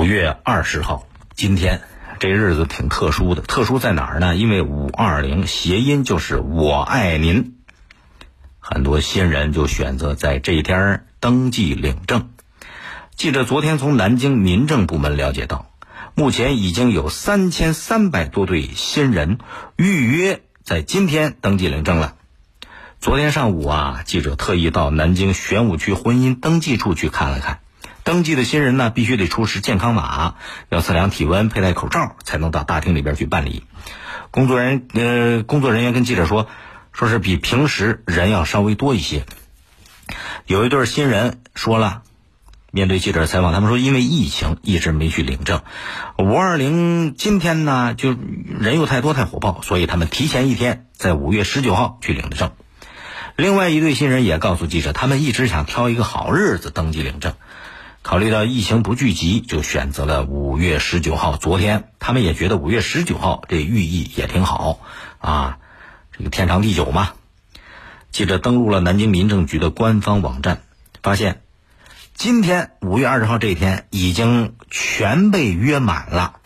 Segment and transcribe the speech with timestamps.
[0.00, 1.82] 五月二十号，今天
[2.18, 4.34] 这日子挺特殊的，特殊在哪儿呢？
[4.34, 7.56] 因为五二零谐音就是我爱您，
[8.60, 12.30] 很多新人就选择在这一天登记领证。
[13.14, 15.70] 记者昨天从南京民政部门了解到，
[16.14, 19.36] 目前已经有三千三百多对新人
[19.76, 22.16] 预约在今天登记领证了。
[23.00, 27.60] 昨天上午啊，记者特意到南京玄武区婚姻登记处去看了看。
[28.10, 30.34] 登记的新人呢，必须得出示健康码，
[30.68, 33.62] 要测量体温，佩戴口罩，才能到大厅里边去办理。
[34.32, 36.48] 工作人呃，工作人员跟记者说，
[36.92, 39.24] 说是比平时人要稍微多一些。
[40.44, 42.02] 有一对新人说了，
[42.72, 45.60] 面对记者采访，他们说因为疫情一直没去领证。
[46.18, 48.16] 五二零今天呢，就
[48.58, 52.50] 人又太多太火爆，所以他们提前一天，在五月十九号去领的证。
[53.36, 57.34] 另外一对新人也告诉记者，他们一直想挑一个好日子登记领证。
[58.02, 61.36] 考虑到疫情不聚集，就选择了五月十九号。
[61.36, 64.80] 昨天他们也觉得五月十九号这寓意也挺好
[65.18, 65.58] 啊，
[66.16, 67.12] 这个天长地久嘛。
[68.10, 70.62] 记者登录了南京民政局的官方网站，
[71.02, 71.42] 发现
[72.14, 76.36] 今天五月二十号这一天已经全被约满了，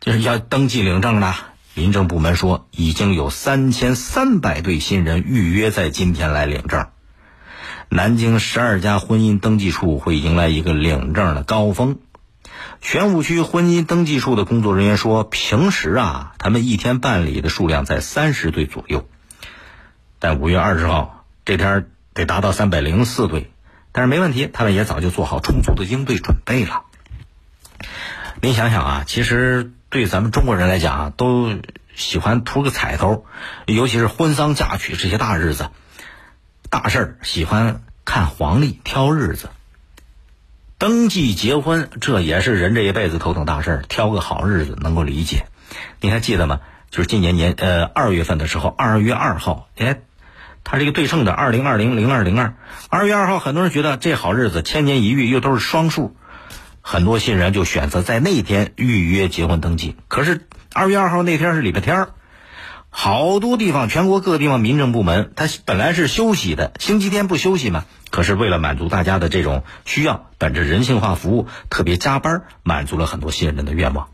[0.00, 1.34] 就是要登记领证的。
[1.74, 6.88] 民政部门说，已经有三千三百对新人预约在今天来领证。
[7.94, 11.98] 南京十二家婚姻登记处会迎来一个领证的高峰。
[12.80, 19.06] 玄武区婚姻登记处的工作人员说，平时啊，他们一天办理的数量在三十对左右，
[20.18, 23.50] 但五月二十号这天得达到三百零四对，
[23.92, 26.84] 但是没问题，他们也早就做好充足的应对准备了。
[28.40, 31.58] 您想想啊，其实对咱们中国人来讲啊，都
[31.94, 33.26] 喜欢图个彩头，
[33.66, 35.68] 尤其是婚丧嫁娶这些大日子。
[36.72, 39.50] 大事儿喜欢看黄历挑日子，
[40.78, 45.44] 登记结婚这也是人这一辈子头等大事儿，挑个好日子能够理解。
[46.00, 46.60] 你还记得吗？
[46.90, 50.00] 就是今年年呃二月份的时候，二月二号，哎，
[50.64, 52.54] 它这个对称的二零二零零二零二，
[52.88, 56.16] 二月二号，很多人觉得这好日子，千年一遇，又都是双数，
[56.80, 59.94] 很多新人就选择在那天预约结婚登记。
[60.08, 62.08] 可是二月二号那天是礼拜天儿。
[62.94, 67.86] 好多地方，全国各地方民政部门，他本来是休息的，星期天不休息嘛。
[68.10, 74.08] 可是为了满足大家的这种需要，本着人性化服务，特别加班，满足了很多新人的愿望。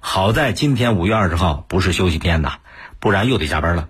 [0.00, 2.54] 好在今天五月二十号不是休息天呐，
[2.98, 3.88] 不然又得加班了。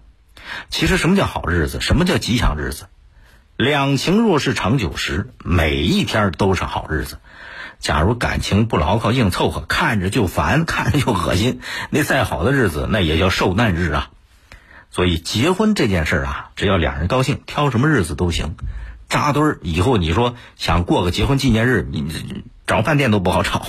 [0.68, 1.80] 其实什么叫好日子？
[1.80, 2.86] 什么叫吉祥日子？
[3.56, 7.20] 两情若是长久时，每一天都是好日子。
[7.78, 14.10] 假如感情不牢靠，硬凑合，看着就烦，看着就恶心，那再好的日子，那也叫受难日啊。
[14.94, 18.54] 所以结婚这件事儿啊，只要两人高兴，挑什么日子都行。
[19.08, 23.66] 扎堆儿以后，你说想过个结婚纪念日，你找饭店都不好找。